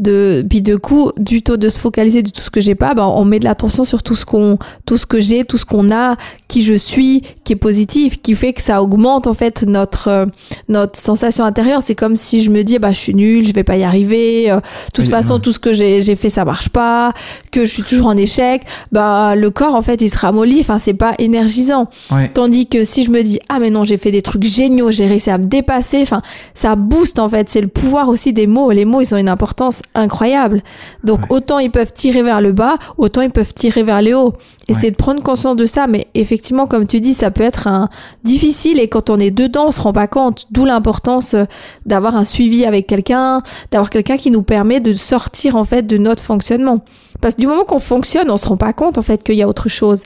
de 0.00 0.44
puis 0.48 0.62
de 0.62 0.76
coup 0.76 1.12
du 1.18 1.42
taux 1.42 1.56
de 1.56 1.68
se 1.68 1.78
focaliser 1.78 2.22
de 2.22 2.30
tout 2.30 2.40
ce 2.40 2.50
que 2.50 2.60
j'ai 2.60 2.74
pas 2.74 2.94
ben 2.94 3.04
on 3.04 3.24
met 3.24 3.38
de 3.38 3.44
l'attention 3.44 3.84
sur 3.84 4.02
tout 4.02 4.16
ce 4.16 4.24
qu'on 4.24 4.58
tout 4.86 4.96
ce 4.96 5.06
que 5.06 5.20
j'ai 5.20 5.44
tout 5.44 5.58
ce 5.58 5.66
qu'on 5.66 5.90
a 5.90 6.16
qui 6.48 6.64
je 6.64 6.74
suis 6.74 7.22
qui 7.44 7.52
est 7.52 7.56
positif 7.56 8.20
qui 8.20 8.34
fait 8.34 8.52
que 8.52 8.62
ça 8.62 8.82
augmente 8.82 9.26
en 9.26 9.34
fait 9.34 9.62
notre 9.62 10.08
euh, 10.08 10.26
notre 10.68 10.98
sensation 10.98 11.44
intérieure. 11.44 11.82
C'est 11.82 11.94
comme 11.94 12.16
si 12.16 12.42
je 12.42 12.50
me 12.50 12.62
dis 12.62 12.78
bah 12.78 12.92
je 12.92 12.98
suis 12.98 13.14
nulle 13.14 13.46
je 13.46 13.52
vais 13.52 13.64
pas 13.64 13.76
y 13.76 13.84
arriver 13.84 14.50
euh, 14.50 14.56
de 14.56 14.92
toute 14.94 15.08
façon 15.08 15.38
tout 15.38 15.52
ce 15.52 15.58
que 15.58 15.72
j'ai 15.72 16.00
j'ai 16.00 16.16
fait 16.16 16.30
ça 16.30 16.44
marche 16.44 16.70
pas 16.70 17.12
que 17.52 17.64
je 17.64 17.70
suis 17.70 17.82
toujours 17.82 18.06
en 18.06 18.16
échec 18.16 18.62
bah 18.90 19.36
le 19.36 19.50
corps 19.50 19.74
en 19.74 19.82
fait 19.82 20.00
il 20.00 20.08
se 20.08 20.18
ramollit 20.18 20.60
enfin 20.60 20.78
c'est 20.78 20.94
pas 20.94 21.14
énergisant. 21.18 21.88
Tandis 22.34 22.66
que 22.66 22.84
si 22.84 23.04
je 23.04 23.10
me 23.10 23.22
dis 23.22 23.38
ah 23.48 23.58
mais 23.60 23.70
non 23.70 23.84
j'ai 23.84 23.96
fait 23.96 24.10
des 24.10 24.22
trucs 24.22 24.44
géniaux 24.44 24.90
j'ai 24.90 25.06
réussi 25.06 25.30
à 25.30 25.38
me 25.38 25.44
dépasser 25.44 26.00
enfin 26.02 26.22
ça 26.54 26.74
booste 26.74 27.18
en 27.18 27.28
fait 27.28 27.48
c'est 27.48 27.60
le 27.60 27.68
pouvoir 27.68 28.08
aussi 28.08 28.32
des 28.32 28.46
mots. 28.46 28.70
Les 28.70 28.84
mots 28.84 29.00
ils 29.00 29.14
ont 29.14 29.18
une 29.18 29.28
importance 29.28 29.82
incroyable. 29.94 30.62
Donc 31.04 31.20
autant 31.30 31.58
ils 31.58 31.70
peuvent 31.70 31.92
tirer 31.92 32.22
vers 32.22 32.40
le 32.40 32.52
bas, 32.52 32.78
autant 32.98 33.22
ils 33.22 33.30
peuvent 33.30 33.52
tirer 33.52 33.82
vers 33.82 34.02
le 34.02 34.14
haut. 34.14 34.34
Et 34.68 34.74
c'est 34.74 34.90
de 34.90 34.96
prendre 34.96 35.22
conscience 35.22 35.56
de 35.56 35.66
ça. 35.66 35.86
Mais 35.86 36.06
effectivement, 36.14 36.66
comme 36.66 36.86
tu 36.86 37.00
dis, 37.00 37.12
ça 37.12 37.30
peut 37.30 37.42
être 37.42 37.66
un... 37.66 37.88
difficile 38.22 38.78
et 38.78 38.88
quand 38.88 39.10
on 39.10 39.18
est 39.18 39.32
dedans, 39.32 39.66
on 39.66 39.70
se 39.72 39.80
rend 39.80 39.92
pas 39.92 40.06
compte. 40.06 40.46
D'où 40.52 40.64
l'importance 40.64 41.34
euh, 41.34 41.44
d'avoir 41.86 42.14
un 42.14 42.24
suivi 42.24 42.64
avec 42.64 42.86
quelqu'un, 42.86 43.42
d'avoir 43.72 43.90
quelqu'un 43.90 44.16
qui 44.16 44.30
nous 44.30 44.42
permet 44.42 44.78
de 44.80 44.92
sortir 44.92 45.56
en 45.56 45.64
fait 45.64 45.86
de 45.86 45.96
notre 45.96 46.22
fonctionnement. 46.22 46.84
Parce 47.20 47.34
que 47.34 47.40
du 47.40 47.46
moment 47.48 47.64
qu'on 47.64 47.80
fonctionne, 47.80 48.30
on 48.30 48.36
se 48.36 48.46
rend 48.46 48.56
pas 48.56 48.72
compte 48.72 48.96
en 48.96 49.02
fait 49.02 49.24
qu'il 49.24 49.34
y 49.34 49.42
a 49.42 49.48
autre 49.48 49.68
chose. 49.68 50.04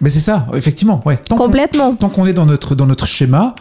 Mais 0.00 0.08
c'est 0.10 0.20
ça, 0.20 0.46
effectivement. 0.54 1.02
Ouais. 1.04 1.18
Complètement. 1.28 1.94
tant 1.94 2.08
qu'on 2.08 2.26
est 2.26 2.32
dans 2.32 2.46
notre, 2.46 2.74
dans 2.74 2.86
notre 2.86 3.06
schéma, 3.06 3.54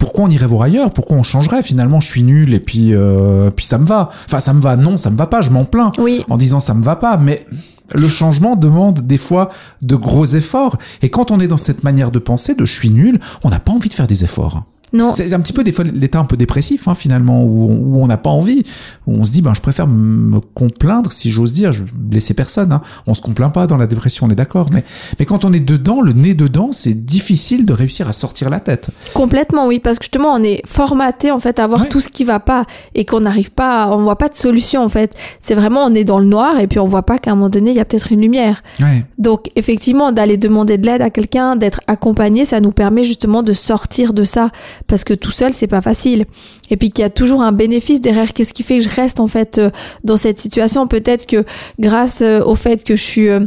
pourquoi 0.00 0.24
on 0.24 0.30
irait 0.30 0.46
voir 0.46 0.62
ailleurs? 0.62 0.92
Pourquoi 0.92 1.16
on 1.18 1.22
changerait? 1.22 1.62
Finalement, 1.62 2.00
je 2.00 2.08
suis 2.08 2.22
nul 2.22 2.54
et 2.54 2.58
puis 2.58 2.94
euh, 2.94 3.50
puis 3.50 3.66
ça 3.66 3.78
me 3.78 3.84
va. 3.84 4.10
Enfin, 4.26 4.40
ça 4.40 4.54
me 4.54 4.60
va. 4.60 4.74
Non, 4.74 4.96
ça 4.96 5.10
me 5.10 5.16
va 5.16 5.26
pas. 5.26 5.42
Je 5.42 5.50
m'en 5.50 5.64
plains 5.64 5.92
oui. 5.98 6.24
en 6.30 6.38
disant 6.38 6.58
ça 6.58 6.74
me 6.74 6.82
va 6.82 6.96
pas. 6.96 7.18
Mais 7.18 7.46
le 7.94 8.08
changement 8.08 8.56
demande 8.56 9.00
des 9.00 9.18
fois 9.18 9.50
de 9.82 9.94
gros 9.96 10.24
efforts. 10.24 10.78
Et 11.02 11.10
quand 11.10 11.30
on 11.30 11.38
est 11.38 11.48
dans 11.48 11.58
cette 11.58 11.84
manière 11.84 12.10
de 12.10 12.18
penser, 12.18 12.54
de 12.54 12.64
je 12.64 12.72
suis 12.72 12.90
nul, 12.90 13.20
on 13.44 13.50
n'a 13.50 13.60
pas 13.60 13.72
envie 13.72 13.90
de 13.90 13.94
faire 13.94 14.06
des 14.06 14.24
efforts. 14.24 14.64
Non. 14.92 15.14
C'est 15.14 15.32
un 15.32 15.40
petit 15.40 15.52
peu 15.52 15.64
des 15.64 15.72
fois 15.72 15.84
l'état 15.84 16.18
un 16.18 16.24
peu 16.24 16.36
dépressif 16.36 16.88
hein, 16.88 16.94
finalement 16.94 17.44
où, 17.44 18.00
on 18.00 18.06
n'a 18.06 18.16
pas 18.16 18.30
envie, 18.30 18.62
où 19.06 19.14
on 19.14 19.24
se 19.24 19.30
dit 19.30 19.42
ben 19.42 19.54
je 19.54 19.60
préfère 19.60 19.86
me 19.86 20.40
complaindre 20.40 21.12
si 21.12 21.30
j'ose 21.30 21.52
dire, 21.52 21.72
je 21.72 21.84
blesser 21.94 22.34
personne. 22.34 22.72
Hein. 22.72 22.82
On 23.06 23.14
se 23.14 23.20
complaint 23.20 23.50
pas 23.50 23.66
dans 23.66 23.76
la 23.76 23.86
dépression, 23.86 24.26
on 24.26 24.30
est 24.30 24.34
d'accord, 24.34 24.68
mais 24.72 24.84
mais 25.18 25.24
quand 25.24 25.44
on 25.44 25.52
est 25.52 25.60
dedans, 25.60 26.00
le 26.00 26.12
nez 26.12 26.34
dedans, 26.34 26.70
c'est 26.72 27.04
difficile 27.04 27.64
de 27.64 27.72
réussir 27.72 28.08
à 28.08 28.12
sortir 28.12 28.50
la 28.50 28.60
tête. 28.60 28.90
Complètement 29.14 29.66
oui, 29.66 29.78
parce 29.78 29.98
que 29.98 30.04
justement 30.04 30.34
on 30.34 30.42
est 30.42 30.62
formaté 30.66 31.30
en 31.30 31.40
fait 31.40 31.58
à 31.58 31.66
voir 31.66 31.88
tout 31.88 32.00
ce 32.00 32.08
qui 32.08 32.24
va 32.24 32.40
pas 32.40 32.64
et 32.94 33.04
qu'on 33.04 33.20
n'arrive 33.20 33.50
pas, 33.50 33.88
on 33.88 34.02
voit 34.02 34.18
pas 34.18 34.28
de 34.28 34.34
solution 34.34 34.82
en 34.82 34.88
fait. 34.88 35.14
C'est 35.40 35.54
vraiment 35.54 35.84
on 35.84 35.94
est 35.94 36.04
dans 36.04 36.18
le 36.18 36.26
noir 36.26 36.58
et 36.58 36.66
puis 36.66 36.78
on 36.78 36.86
voit 36.86 37.04
pas 37.04 37.18
qu'à 37.18 37.32
un 37.32 37.34
moment 37.34 37.48
donné 37.48 37.70
il 37.70 37.76
y 37.76 37.80
a 37.80 37.84
peut-être 37.84 38.12
une 38.12 38.20
lumière. 38.20 38.62
Ouais. 38.80 39.04
Donc 39.18 39.50
effectivement 39.56 40.12
d'aller 40.12 40.36
demander 40.36 40.78
de 40.78 40.86
l'aide 40.86 41.02
à 41.02 41.10
quelqu'un, 41.10 41.56
d'être 41.56 41.80
accompagné, 41.86 42.44
ça 42.44 42.60
nous 42.60 42.72
permet 42.72 43.04
justement 43.04 43.42
de 43.42 43.52
sortir 43.52 44.12
de 44.12 44.24
ça 44.24 44.50
parce 44.86 45.04
que 45.04 45.14
tout 45.14 45.30
seul 45.30 45.52
c'est 45.52 45.66
pas 45.66 45.80
facile 45.80 46.24
et 46.70 46.76
puis 46.76 46.90
qu'il 46.90 47.02
y 47.02 47.06
a 47.06 47.10
toujours 47.10 47.42
un 47.42 47.52
bénéfice 47.52 48.00
derrière 48.00 48.32
qu'est-ce 48.32 48.54
qui 48.54 48.62
fait 48.62 48.78
que 48.78 48.84
je 48.84 48.94
reste 48.94 49.20
en 49.20 49.26
fait 49.26 49.58
euh, 49.58 49.70
dans 50.04 50.16
cette 50.16 50.38
situation? 50.38 50.86
Peut-être 50.86 51.26
que 51.26 51.44
grâce 51.78 52.22
euh, 52.22 52.42
au 52.42 52.54
fait 52.54 52.84
que 52.84 52.96
je 52.96 53.02
suis 53.02 53.28
euh, 53.28 53.40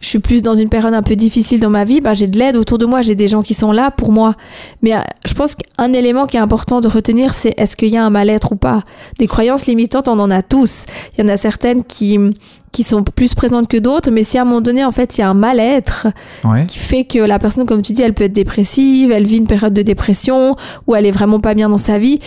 je 0.00 0.08
suis 0.10 0.18
plus 0.18 0.42
dans 0.42 0.54
une 0.54 0.68
période 0.68 0.92
un 0.92 1.02
peu 1.02 1.16
difficile 1.16 1.60
dans 1.60 1.70
ma 1.70 1.84
vie, 1.84 2.02
bah, 2.02 2.12
j'ai 2.12 2.26
de 2.26 2.38
l'aide 2.38 2.56
autour 2.56 2.76
de 2.76 2.84
moi, 2.84 3.00
j'ai 3.00 3.14
des 3.14 3.26
gens 3.26 3.40
qui 3.40 3.54
sont 3.54 3.72
là 3.72 3.90
pour 3.90 4.12
moi. 4.12 4.34
Mais 4.82 4.92
je 5.26 5.32
pense 5.32 5.54
qu'un 5.54 5.94
élément 5.94 6.26
qui 6.26 6.36
est 6.36 6.40
important 6.40 6.82
de 6.82 6.88
retenir, 6.88 7.32
c'est 7.32 7.54
est-ce 7.56 7.74
qu'il 7.74 7.88
y 7.88 7.96
a 7.96 8.04
un 8.04 8.10
mal-être 8.10 8.52
ou 8.52 8.56
pas? 8.56 8.82
Des 9.18 9.26
croyances 9.26 9.66
limitantes, 9.66 10.06
on 10.06 10.18
en 10.18 10.30
a 10.30 10.42
tous. 10.42 10.84
Il 11.16 11.22
y 11.22 11.24
en 11.24 11.32
a 11.32 11.38
certaines 11.38 11.82
qui, 11.82 12.18
qui 12.74 12.82
sont 12.82 13.04
plus 13.04 13.34
présentes 13.34 13.68
que 13.68 13.76
d'autres, 13.76 14.10
mais 14.10 14.24
si 14.24 14.36
à 14.36 14.42
un 14.42 14.44
moment 14.44 14.60
donné, 14.60 14.84
en 14.84 14.90
fait, 14.90 15.16
il 15.16 15.20
y 15.20 15.24
a 15.24 15.30
un 15.30 15.34
mal-être 15.34 16.08
qui 16.66 16.78
fait 16.78 17.04
que 17.04 17.20
la 17.20 17.38
personne, 17.38 17.66
comme 17.66 17.82
tu 17.82 17.92
dis, 17.92 18.02
elle 18.02 18.14
peut 18.14 18.24
être 18.24 18.32
dépressive, 18.32 19.12
elle 19.12 19.24
vit 19.24 19.38
une 19.38 19.46
période 19.46 19.72
de 19.72 19.82
dépression, 19.82 20.56
ou 20.88 20.96
elle 20.96 21.06
est 21.06 21.12
vraiment 21.12 21.38
pas 21.38 21.54
bien 21.54 21.68
dans 21.68 21.78
sa 21.78 21.98
vie, 21.98 22.18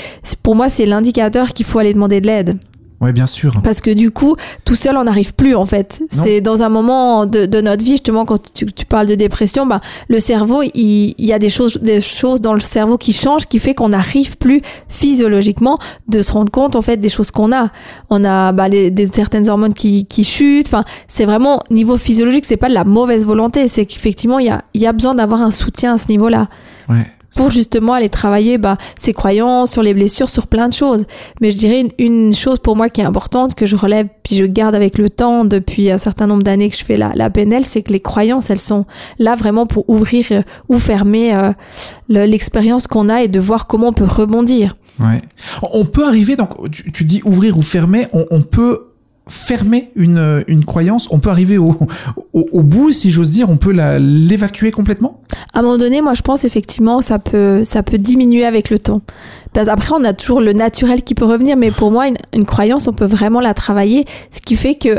pour 0.44 0.56
moi, 0.56 0.70
c'est 0.70 0.86
l'indicateur 0.86 1.50
qu'il 1.50 1.66
faut 1.66 1.80
aller 1.80 1.94
demander 1.94 2.22
de 2.22 2.28
l'aide. 2.28 2.58
Oui, 3.00 3.12
bien 3.12 3.28
sûr. 3.28 3.62
Parce 3.64 3.80
que 3.80 3.92
du 3.92 4.10
coup, 4.10 4.36
tout 4.66 4.76
seul, 4.76 4.98
on 4.98 5.04
n'arrive 5.04 5.36
plus 5.36 5.56
en 5.56 5.68
fait. 5.68 6.02
C'est 6.10 6.42
dans 6.42 6.64
un 6.64 6.70
moment 6.70 7.28
de, 7.28 7.46
de, 7.46 7.62
notre 7.62 7.84
vie, 7.84 7.92
justement, 7.92 8.26
quand 8.26 8.52
tu, 8.54 8.66
tu 8.66 8.86
parles 8.86 9.06
de 9.06 9.14
dépression, 9.14 9.68
bah, 9.68 9.82
le 10.08 10.20
cerveau, 10.20 10.64
il, 10.64 11.14
il, 11.18 11.26
y 11.26 11.32
a 11.32 11.38
des 11.38 11.50
choses, 11.50 11.80
des 11.82 12.02
choses 12.02 12.42
dans 12.42 12.54
le 12.54 12.60
cerveau 12.60 12.98
qui 12.98 13.14
changent, 13.14 13.46
qui 13.46 13.60
fait 13.60 13.76
qu'on 13.76 13.90
n'arrive 13.90 14.38
plus 14.38 14.62
physiologiquement 14.88 15.78
de 16.08 16.24
se 16.24 16.32
rendre 16.32 16.52
compte 16.52 16.76
en 16.76 16.82
fait 16.82 16.98
des 16.98 17.10
choses 17.10 17.30
qu'on 17.30 17.52
a. 17.52 17.70
On 18.10 18.24
a 18.24 18.52
bah, 18.52 18.68
les, 18.68 18.90
des, 18.90 19.06
certaines 19.06 19.48
hormones 19.48 19.76
qui, 19.76 20.06
qui 20.06 20.24
chutent. 20.24 20.68
Enfin, 20.68 20.84
c'est 21.08 21.26
vraiment 21.26 21.62
niveau 21.70 21.98
physiologique, 21.98 22.46
c'est 22.46 22.58
pas 22.58 22.70
de 22.70 22.74
la 22.74 22.84
mauvaise 22.84 23.26
volonté, 23.28 23.68
c'est 23.68 23.86
qu'effectivement, 23.86 24.40
il 24.40 24.48
y 24.48 24.50
a, 24.50 24.64
il 24.74 24.82
y 24.82 24.88
a 24.88 24.94
besoin 24.94 25.14
d'avoir 25.14 25.44
un 25.44 25.52
soutien 25.52 25.94
à 25.94 25.98
ce 26.00 26.08
niveau-là. 26.08 26.48
Ouais 26.90 27.06
pour 27.36 27.52
justement 27.52 27.94
aller 27.94 28.10
travailler 28.10 28.58
bah, 28.58 28.78
ses 28.96 29.14
croyances, 29.14 29.72
sur 29.72 29.84
les 29.84 29.94
blessures, 29.94 30.30
sur 30.30 30.48
plein 30.48 30.70
de 30.70 30.74
choses. 30.74 31.06
Mais 31.42 31.52
je 31.52 31.58
dirais 31.58 31.88
une, 32.00 32.34
chose 32.34 32.60
pour 32.60 32.76
moi 32.76 32.90
qui 32.90 33.02
est 33.02 33.06
importante, 33.06 33.56
que 33.56 33.66
je 33.66 33.76
relève, 33.76 34.08
puis 34.24 34.36
je 34.36 34.46
garde 34.46 34.76
avec 34.76 34.98
le 34.98 35.10
temps 35.10 35.46
depuis 35.46 35.92
un 35.92 35.98
certain 35.98 36.28
nombre 36.28 36.44
d'années 36.44 36.70
que 36.70 36.78
je 36.78 36.84
fais 36.84 36.98
la, 36.98 37.12
la 37.16 37.30
PNL, 37.30 37.66
c'est 37.66 37.82
que 37.82 37.94
les 37.94 38.00
croyances, 38.00 38.50
elles 38.50 38.60
sont 38.60 38.86
là 39.20 39.36
vraiment 39.36 39.66
pour 39.66 39.90
ouvrir 39.90 40.26
euh, 40.32 40.42
ou 40.70 40.78
fermer 40.78 41.36
euh, 41.36 41.52
l'expérience 42.10 42.88
qu'on 42.88 43.10
a 43.10 43.24
et 43.24 43.28
de 43.28 43.40
voir 43.40 43.68
comment 43.68 43.88
on 43.88 43.94
peut 43.94 44.06
rebondir. 44.06 44.76
Ouais. 45.00 45.22
On 45.74 45.86
peut 45.86 46.08
arriver, 46.08 46.36
donc 46.36 46.50
tu, 46.72 47.04
dis 47.04 47.22
ouvrir 47.24 47.58
ou 47.58 47.62
fermer, 47.62 48.08
on, 48.14 48.26
on 48.32 48.42
peut 48.42 48.87
fermer 49.28 49.92
une, 49.96 50.44
une 50.48 50.66
croyance, 50.66 51.08
on 51.12 51.20
peut 51.20 51.30
arriver 51.30 51.58
au, 51.58 51.76
au, 52.34 52.64
bout, 52.64 52.92
si 52.92 53.12
j'ose 53.12 53.32
dire, 53.32 53.50
on 53.50 53.58
peut 53.58 53.72
l'évacuer 53.72 54.72
complètement? 54.72 55.22
À 55.54 55.60
un 55.60 55.62
moment 55.62 55.78
donné, 55.78 56.02
moi 56.02 56.14
je 56.14 56.22
pense 56.22 56.46
effectivement 56.46 57.02
ça 57.02 57.20
peut, 57.20 57.64
ça 57.64 57.84
peut 57.84 57.98
diminuer 57.98 58.46
avec 58.46 58.70
le 58.70 58.80
temps. 58.80 59.02
Parce 59.54 59.70
après, 59.70 59.94
on 59.96 60.04
a 60.04 60.14
toujours 60.14 60.42
le 60.42 60.54
naturel 60.54 61.04
qui 61.04 61.16
peut 61.16 61.26
revenir, 61.26 61.58
mais 61.58 61.72
pour 61.72 61.92
moi, 61.92 62.08
une, 62.08 62.18
une 62.34 62.46
croyance, 62.46 62.88
on 62.88 62.94
peut 62.94 63.06
vraiment 63.06 63.40
la 63.40 63.54
travailler, 63.54 64.06
ce 64.32 64.42
qui 64.42 64.56
fait 64.56 64.76
que 64.76 64.98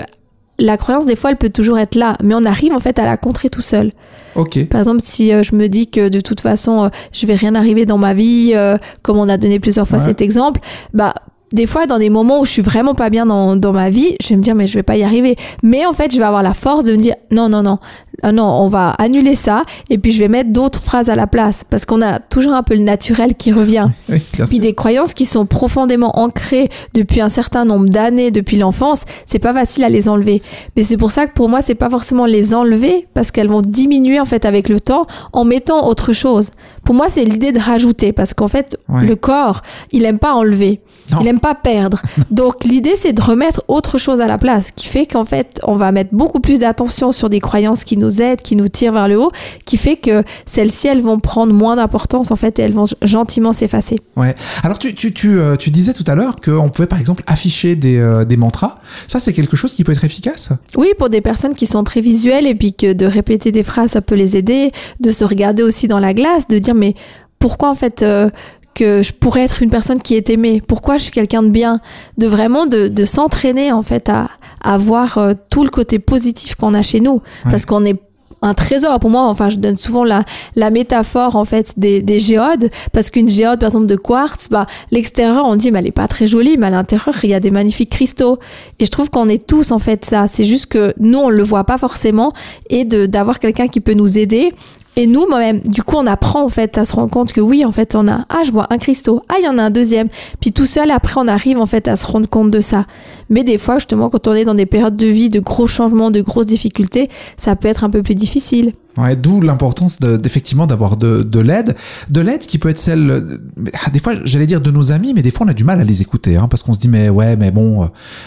la 0.58 0.76
croyance, 0.76 1.06
des 1.06 1.16
fois, 1.16 1.30
elle 1.30 1.36
peut 1.36 1.50
toujours 1.50 1.78
être 1.78 1.94
là, 1.94 2.16
mais 2.22 2.34
on 2.34 2.44
arrive 2.44 2.72
en 2.72 2.80
fait 2.80 2.98
à 2.98 3.04
la 3.04 3.16
contrer 3.16 3.48
tout 3.48 3.60
seul. 3.60 3.92
Ok. 4.34 4.68
Par 4.68 4.80
exemple, 4.80 5.00
si 5.02 5.32
euh, 5.32 5.42
je 5.42 5.54
me 5.54 5.68
dis 5.68 5.88
que 5.90 6.08
de 6.08 6.20
toute 6.20 6.40
façon, 6.40 6.84
euh, 6.84 6.88
je 7.12 7.26
vais 7.26 7.34
rien 7.34 7.54
arriver 7.54 7.86
dans 7.86 7.98
ma 7.98 8.14
vie, 8.14 8.52
euh, 8.54 8.76
comme 9.02 9.18
on 9.18 9.28
a 9.28 9.36
donné 9.36 9.60
plusieurs 9.60 9.86
fois 9.86 9.98
cet 9.98 10.20
exemple, 10.20 10.60
bah 10.92 11.14
des 11.52 11.66
fois, 11.66 11.86
dans 11.86 11.98
des 11.98 12.10
moments 12.10 12.40
où 12.40 12.44
je 12.44 12.50
suis 12.50 12.62
vraiment 12.62 12.94
pas 12.94 13.10
bien 13.10 13.24
dans, 13.26 13.56
dans 13.56 13.72
ma 13.72 13.88
vie, 13.90 14.16
je 14.22 14.28
vais 14.28 14.36
me 14.36 14.42
dire, 14.42 14.54
mais 14.54 14.66
je 14.66 14.74
vais 14.74 14.82
pas 14.82 14.96
y 14.96 15.02
arriver. 15.02 15.36
Mais 15.62 15.86
en 15.86 15.92
fait, 15.92 16.12
je 16.12 16.18
vais 16.18 16.24
avoir 16.24 16.42
la 16.42 16.52
force 16.54 16.84
de 16.84 16.92
me 16.92 16.98
dire, 16.98 17.14
non, 17.30 17.48
non, 17.48 17.62
non, 17.62 17.78
ah 18.22 18.32
non, 18.32 18.44
on 18.44 18.68
va 18.68 18.90
annuler 18.98 19.34
ça, 19.34 19.64
et 19.90 19.96
puis 19.98 20.10
je 20.12 20.18
vais 20.18 20.28
mettre 20.28 20.50
d'autres 20.50 20.82
phrases 20.82 21.08
à 21.08 21.14
la 21.14 21.26
place, 21.26 21.64
parce 21.68 21.86
qu'on 21.86 22.02
a 22.02 22.18
toujours 22.18 22.52
un 22.52 22.62
peu 22.62 22.74
le 22.74 22.80
naturel 22.80 23.34
qui 23.34 23.52
revient. 23.52 23.86
Oui, 24.08 24.20
bien 24.34 24.44
Puis 24.46 24.54
sûr. 24.56 24.60
des 24.62 24.74
croyances 24.74 25.14
qui 25.14 25.24
sont 25.26 25.46
profondément 25.46 26.18
ancrées 26.18 26.68
depuis 26.94 27.20
un 27.20 27.28
certain 27.28 27.64
nombre 27.64 27.88
d'années, 27.88 28.30
depuis 28.30 28.56
l'enfance, 28.58 29.02
c'est 29.26 29.38
pas 29.38 29.52
facile 29.52 29.84
à 29.84 29.88
les 29.88 30.08
enlever. 30.08 30.42
Mais 30.76 30.82
c'est 30.82 30.96
pour 30.96 31.10
ça 31.10 31.26
que 31.26 31.32
pour 31.34 31.48
moi, 31.48 31.60
c'est 31.60 31.74
pas 31.74 31.90
forcément 31.90 32.26
les 32.26 32.54
enlever, 32.54 33.06
parce 33.14 33.30
qu'elles 33.30 33.48
vont 33.48 33.62
diminuer 33.62 34.18
en 34.20 34.24
fait 34.24 34.44
avec 34.44 34.68
le 34.68 34.80
temps 34.80 35.06
en 35.32 35.44
mettant 35.44 35.86
autre 35.88 36.12
chose. 36.12 36.50
Pour 36.84 36.94
moi, 36.94 37.06
c'est 37.08 37.24
l'idée 37.24 37.52
de 37.52 37.58
rajouter, 37.60 38.12
parce 38.12 38.34
qu'en 38.34 38.48
fait, 38.48 38.76
Ouais. 38.88 39.06
le 39.06 39.16
corps, 39.16 39.60
il 39.92 40.04
aime 40.04 40.18
pas 40.18 40.32
enlever. 40.32 40.80
Non. 41.12 41.18
Il 41.22 41.28
aime 41.28 41.40
pas 41.40 41.54
perdre. 41.54 42.02
Donc 42.30 42.64
l'idée 42.64 42.94
c'est 42.96 43.12
de 43.12 43.22
remettre 43.22 43.62
autre 43.68 43.98
chose 43.98 44.20
à 44.20 44.26
la 44.26 44.38
place, 44.38 44.70
qui 44.70 44.86
fait 44.86 45.06
qu'en 45.06 45.24
fait 45.24 45.60
on 45.62 45.76
va 45.76 45.92
mettre 45.92 46.10
beaucoup 46.12 46.40
plus 46.40 46.60
d'attention 46.60 47.12
sur 47.12 47.30
des 47.30 47.40
croyances 47.40 47.84
qui 47.84 47.96
nous 47.96 48.20
aident, 48.20 48.42
qui 48.42 48.56
nous 48.56 48.68
tirent 48.68 48.92
vers 48.92 49.08
le 49.08 49.18
haut, 49.18 49.32
qui 49.64 49.76
fait 49.76 49.96
que 49.96 50.22
celles-ci 50.46 50.88
elles 50.88 51.00
vont 51.00 51.18
prendre 51.18 51.52
moins 51.52 51.76
d'importance 51.76 52.30
en 52.30 52.36
fait 52.36 52.58
et 52.58 52.62
elles 52.62 52.72
vont 52.72 52.86
gentiment 53.02 53.52
s'effacer. 53.52 53.96
Ouais. 54.16 54.34
Alors 54.62 54.78
tu, 54.78 54.94
tu, 54.94 55.12
tu, 55.12 55.38
euh, 55.38 55.56
tu 55.56 55.70
disais 55.70 55.92
tout 55.92 56.04
à 56.06 56.14
l'heure 56.14 56.40
qu'on 56.40 56.68
pouvait 56.68 56.88
par 56.88 57.00
exemple 57.00 57.22
afficher 57.26 57.76
des, 57.76 57.96
euh, 57.96 58.24
des 58.24 58.36
mantras. 58.36 58.78
Ça 59.06 59.20
c'est 59.20 59.32
quelque 59.32 59.56
chose 59.56 59.72
qui 59.72 59.84
peut 59.84 59.92
être 59.92 60.04
efficace? 60.04 60.50
Oui, 60.76 60.88
pour 60.98 61.08
des 61.08 61.20
personnes 61.20 61.54
qui 61.54 61.66
sont 61.66 61.84
très 61.84 62.00
visuelles 62.00 62.46
et 62.46 62.54
puis 62.54 62.72
que 62.72 62.92
de 62.92 63.06
répéter 63.06 63.52
des 63.52 63.62
phrases 63.62 63.92
ça 63.92 64.00
peut 64.00 64.14
les 64.14 64.36
aider, 64.36 64.72
de 65.00 65.10
se 65.12 65.24
regarder 65.24 65.62
aussi 65.62 65.88
dans 65.88 66.00
la 66.00 66.14
glace, 66.14 66.48
de 66.48 66.58
dire 66.58 66.74
mais 66.74 66.94
pourquoi 67.38 67.70
en 67.70 67.74
fait 67.74 68.02
euh, 68.02 68.30
que 68.78 69.02
je 69.02 69.12
pourrais 69.12 69.42
être 69.42 69.62
une 69.62 69.70
personne 69.70 70.00
qui 70.00 70.14
est 70.14 70.30
aimée. 70.30 70.62
Pourquoi 70.66 70.96
je 70.96 71.02
suis 71.04 71.12
quelqu'un 71.12 71.42
de 71.42 71.50
bien? 71.50 71.80
De 72.16 72.26
vraiment 72.26 72.66
de, 72.66 72.88
de 72.88 73.04
s'entraîner 73.04 73.72
en 73.72 73.82
fait 73.82 74.08
à, 74.08 74.30
à 74.62 74.78
voir 74.78 75.18
euh, 75.18 75.34
tout 75.50 75.64
le 75.64 75.70
côté 75.70 75.98
positif 75.98 76.54
qu'on 76.54 76.74
a 76.74 76.82
chez 76.82 77.00
nous, 77.00 77.20
parce 77.44 77.64
qu'on 77.66 77.84
est 77.84 78.00
un 78.40 78.54
trésor. 78.54 79.00
Pour 79.00 79.10
moi 79.10 79.22
enfin 79.22 79.48
je 79.48 79.56
donne 79.56 79.76
souvent 79.76 80.04
la, 80.04 80.22
la 80.54 80.70
métaphore 80.70 81.34
en 81.34 81.44
fait 81.44 81.74
des, 81.76 82.02
des 82.02 82.20
géodes. 82.20 82.70
Parce 82.92 83.10
qu'une 83.10 83.28
géode 83.28 83.58
par 83.58 83.66
exemple 83.68 83.86
de 83.86 83.96
quartz 83.96 84.48
bah 84.48 84.66
l'extérieur 84.92 85.44
on 85.44 85.56
dit 85.56 85.72
mais 85.72 85.80
elle 85.80 85.88
est 85.88 85.90
pas 85.90 86.06
très 86.06 86.28
jolie 86.28 86.56
mais 86.56 86.68
à 86.68 86.70
l'intérieur 86.70 87.16
il 87.24 87.30
y 87.30 87.34
a 87.34 87.40
des 87.40 87.50
magnifiques 87.50 87.90
cristaux. 87.90 88.38
Et 88.78 88.84
je 88.84 88.90
trouve 88.92 89.10
qu'on 89.10 89.28
est 89.28 89.44
tous 89.44 89.72
en 89.72 89.80
fait 89.80 90.04
ça. 90.04 90.28
C'est 90.28 90.44
juste 90.44 90.66
que 90.66 90.94
nous 91.00 91.18
on 91.18 91.30
le 91.30 91.42
voit 91.42 91.64
pas 91.64 91.78
forcément. 91.78 92.32
Et 92.70 92.84
de 92.84 93.06
d'avoir 93.06 93.40
quelqu'un 93.40 93.66
qui 93.66 93.80
peut 93.80 93.94
nous 93.94 94.18
aider 94.18 94.54
et 94.96 95.06
nous, 95.06 95.28
même, 95.28 95.60
du 95.60 95.82
coup, 95.84 95.94
on 95.96 96.06
apprend 96.06 96.42
en 96.42 96.48
fait 96.48 96.76
à 96.76 96.84
se 96.84 96.92
rendre 96.94 97.10
compte 97.10 97.32
que 97.32 97.40
oui, 97.40 97.64
en 97.64 97.70
fait, 97.70 97.94
on 97.94 98.08
a 98.08 98.26
ah, 98.28 98.42
je 98.44 98.50
vois 98.50 98.66
un 98.70 98.78
cristaux, 98.78 99.22
ah, 99.28 99.36
il 99.38 99.44
y 99.44 99.48
en 99.48 99.56
a 99.56 99.62
un 99.62 99.70
deuxième. 99.70 100.08
Puis 100.40 100.52
tout 100.52 100.66
seul, 100.66 100.90
après, 100.90 101.20
on 101.20 101.28
arrive 101.28 101.58
en 101.58 101.66
fait 101.66 101.86
à 101.86 101.94
se 101.94 102.04
rendre 102.06 102.28
compte 102.28 102.50
de 102.50 102.60
ça. 102.60 102.86
Mais 103.30 103.44
des 103.44 103.58
fois, 103.58 103.78
justement, 103.78 104.10
quand 104.10 104.26
on 104.26 104.34
est 104.34 104.44
dans 104.44 104.54
des 104.54 104.66
périodes 104.66 104.96
de 104.96 105.06
vie 105.06 105.28
de 105.28 105.38
gros 105.38 105.68
changements, 105.68 106.10
de 106.10 106.20
grosses 106.20 106.46
difficultés, 106.46 107.10
ça 107.36 107.54
peut 107.54 107.68
être 107.68 107.84
un 107.84 107.90
peu 107.90 108.02
plus 108.02 108.16
difficile. 108.16 108.72
Ouais, 108.98 109.14
d'où 109.14 109.40
l'importance 109.40 110.00
de- 110.00 110.16
d'effectivement 110.16 110.66
d'avoir 110.66 110.96
de, 110.96 111.22
de 111.22 111.38
l'aide, 111.40 111.76
de 112.10 112.20
l'aide 112.20 112.40
qui 112.40 112.58
peut 112.58 112.68
être 112.68 112.78
celle, 112.80 113.38
ah, 113.86 113.90
des 113.90 114.00
fois 114.00 114.14
j'allais 114.24 114.46
dire 114.46 114.60
de 114.60 114.70
nos 114.72 114.90
amis, 114.90 115.12
mais 115.14 115.22
des 115.22 115.30
fois 115.30 115.46
on 115.46 115.50
a 115.50 115.54
du 115.54 115.62
mal 115.62 115.80
à 115.80 115.84
les 115.84 116.02
écouter, 116.02 116.36
hein, 116.36 116.48
parce 116.48 116.62
qu'on 116.64 116.72
se 116.72 116.80
dit 116.80 116.88
mais 116.88 117.08
ouais, 117.08 117.36
mais 117.36 117.50
bon, 117.52 117.84
euh, 117.84 117.86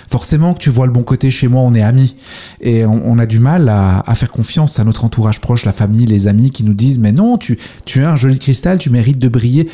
forcément 0.09 0.53
que 0.53 0.59
tu 0.59 0.69
vois 0.69 0.85
le 0.85 0.93
bon 0.93 1.03
côté 1.03 1.29
chez 1.29 1.47
moi, 1.49 1.61
on 1.61 1.73
est 1.73 1.81
amis, 1.81 2.15
et 2.61 2.85
on, 2.85 3.01
on 3.05 3.19
a 3.19 3.25
du 3.25 3.39
mal 3.39 3.67
à, 3.67 3.99
à 3.99 4.15
faire 4.15 4.31
confiance 4.31 4.79
à 4.79 4.83
notre 4.85 5.03
entourage 5.03 5.41
proche, 5.41 5.65
la 5.65 5.73
famille, 5.73 6.05
les 6.05 6.27
amis 6.29 6.51
qui 6.51 6.63
nous 6.63 6.73
disent 6.73 6.99
mais 6.99 7.11
non, 7.11 7.37
tu 7.37 7.57
tu 7.83 7.99
es 8.01 8.05
un 8.05 8.15
joli 8.15 8.39
cristal, 8.39 8.77
tu 8.77 8.89
mérites 8.91 9.19
de 9.19 9.27
briller. 9.27 9.67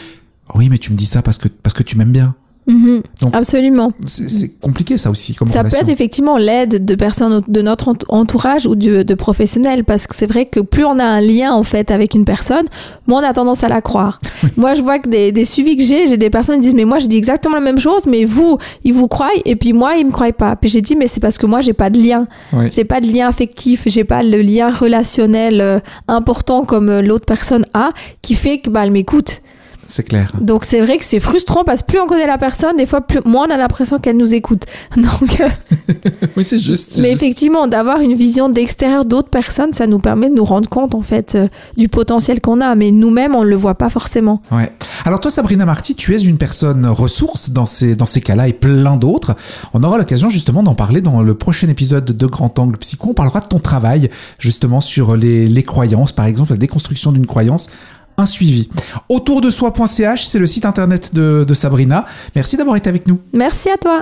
Oui, 0.56 0.70
mais 0.70 0.78
tu 0.80 0.92
me 0.94 0.98
dis 0.98 1.06
ça 1.06 1.22
parce 1.22 1.38
que 1.38 1.48
parce 1.50 1.74
que 1.76 1.84
tu 1.84 1.98
m'aimes 1.98 2.12
bien. 2.14 2.34
Mhm. 2.68 3.02
Donc- 3.22 3.34
Absolument. 3.36 3.92
C'est 4.06 4.60
compliqué 4.60 4.98
ça 4.98 5.10
aussi 5.10 5.34
comme 5.34 5.48
Ça 5.48 5.64
peut 5.64 5.70
être 5.82 5.90
effectivement 5.90 6.38
l'aide 6.38 6.84
de 6.86 6.96
personnes 6.96 7.42
de 7.48 7.62
notre 7.62 7.90
ent- 7.90 7.96
entourage 8.10 8.66
ou 8.68 8.76
de, 8.76 9.04
de 9.04 9.14
professionnels 9.16 9.84
parce 9.86 10.06
que 10.06 10.16
c'est 10.16 10.26
vrai 10.28 10.46
que 10.46 10.60
plus 10.60 10.84
on 10.86 11.00
a 11.00 11.06
un 11.06 11.22
lien 11.22 11.54
en 11.54 11.64
fait 11.64 11.92
avec 11.92 12.14
une 12.14 12.26
personne, 12.26 12.66
moins 13.08 13.22
on 13.22 13.26
a 13.26 13.32
tendance 13.34 13.64
à 13.64 13.70
la 13.70 13.82
croire. 13.82 14.20
moi, 14.58 14.74
je 14.74 14.82
vois 14.82 15.00
que 15.00 15.10
des, 15.10 15.32
des 15.32 15.46
suivis 15.46 15.78
que 15.78 15.84
j'ai, 15.84 16.08
j'ai 16.08 16.18
des 16.18 16.30
personnes 16.30 16.56
qui 16.56 16.62
disent 16.68 16.76
mais 16.76 16.86
moi 16.86 17.00
je 17.00 17.08
dis 17.08 17.18
exactement 17.18 17.56
la 17.56 17.62
même 17.62 17.80
chose, 17.80 18.06
mais 18.06 18.26
vous, 18.26 18.58
ils 18.84 18.94
vous 18.94 19.08
croient 19.08 19.30
et 19.46 19.56
puis 19.56 19.72
moi 19.74 19.92
ils 19.98 20.06
me 20.06 20.12
croient 20.12 20.32
pas. 20.34 20.56
Puis 20.58 20.70
j'ai 20.70 20.82
dit 20.82 20.96
mais 20.96 21.08
c'est 21.08 21.20
parce 21.22 21.38
que 21.38 21.46
moi 21.46 21.62
j'ai 21.62 21.74
pas 21.74 21.90
de 21.90 22.00
lien, 22.00 22.28
j'ai 22.72 22.84
pas 22.84 23.00
de 23.00 23.08
lien 23.08 23.28
affectif, 23.30 23.84
j'ai 23.86 24.04
pas 24.04 24.24
le 24.24 24.42
lien 24.42 24.70
relationnel 24.72 25.62
euh, 25.62 25.80
important 26.10 26.66
comme 26.66 26.90
euh, 26.90 27.02
l'autre 27.02 27.26
personne 27.26 27.66
a 27.74 27.92
qui 28.22 28.36
fait 28.36 28.60
que 28.60 28.70
bah 28.70 28.82
elle 28.84 28.92
m'écoute. 28.92 29.42
C'est 29.88 30.04
clair. 30.04 30.32
Donc 30.40 30.66
c'est 30.66 30.82
vrai 30.82 30.98
que 30.98 31.06
c'est 31.06 31.20
frustrant 31.20 31.64
parce 31.64 31.82
que 31.82 31.88
plus 31.88 32.00
on 32.00 32.08
connaît 32.08 32.28
la 32.28 32.38
personne, 32.38 32.78
des 32.78 32.86
fois 32.86 33.02
plus 33.02 33.20
moins 33.26 33.48
on 33.48 33.52
a 33.52 33.58
l'impression 33.58 34.00
qu'elle 34.00 34.18
nous 34.18 34.34
écoute. 34.34 34.64
Donc 34.96 35.40
euh, 35.40 35.48
Oui, 36.38 36.44
c'est 36.44 36.60
juste. 36.60 37.00
mais 37.00 37.12
juste. 37.12 37.24
effectivement, 37.24 37.68
d'avoir 37.68 38.02
une 38.02 38.14
vision 38.14 38.50
d'extérieur 38.50 39.06
d'autres 39.06 39.30
personnes, 39.30 39.74
ça 39.74 39.88
nous 39.88 40.00
permet 40.00 40.30
de 40.30 40.36
nous 40.36 40.44
rendre 40.44 40.70
compte 40.70 40.94
en 40.94 41.02
fait 41.02 41.36
euh, 41.36 41.48
du 41.78 41.88
potentiel 41.88 42.42
qu'on 42.42 42.62
a, 42.62 42.76
mais 42.76 42.92
nous-mêmes 42.92 43.36
on 43.36 43.44
le 43.44 43.56
voit 43.56 43.76
pas 43.76 43.90
forcément. 43.90 44.42
Ouais. 44.52 44.72
Alors 45.06 45.22
toi, 45.22 45.32
Sabrina 45.32 45.66
Marty, 45.66 45.96
tu 45.96 46.14
es 46.16 46.20
une 46.20 46.38
personne 46.38 46.86
ressource 46.86 47.52
dans 47.52 47.66
ces, 47.66 47.96
dans 47.96 48.06
ces 48.06 48.20
cas-là 48.20 48.50
et 48.50 48.54
plein 48.54 48.98
d'autres. 48.98 49.36
On 49.74 49.84
aura 49.84 49.98
l'occasion 49.98 50.30
justement 50.30 50.64
d'en 50.64 50.76
parler 50.76 51.02
dans 51.02 51.22
le 51.22 51.34
prochain 51.34 51.70
épisode 51.70 52.06
de 52.06 52.26
Grand 52.26 52.60
Angle 52.60 52.78
Psycho. 52.78 53.12
On 53.12 53.14
parlera 53.14 53.40
de 53.40 53.48
ton 53.48 53.60
travail 53.60 54.10
justement 54.38 54.82
sur 54.82 55.16
les, 55.16 55.48
les 55.48 55.64
croyances, 55.64 56.12
par 56.12 56.26
exemple 56.26 56.52
la 56.52 56.58
déconstruction 56.58 57.12
d'une 57.12 57.26
croyance. 57.26 57.70
Un 58.18 58.26
suivi. 58.26 58.70
Autour 59.10 59.42
de 59.42 59.50
soi.ch, 59.50 60.26
c'est 60.26 60.40
le 60.40 60.48
site 60.48 60.66
internet 60.66 61.14
de, 61.14 61.46
de 61.48 61.54
Sabrina. 61.54 62.06
Merci 62.36 62.58
d'avoir 62.58 62.76
été 62.76 62.90
avec 62.90 63.08
nous. 63.08 63.22
Merci 63.34 63.70
à 63.70 63.78
toi. 63.78 64.02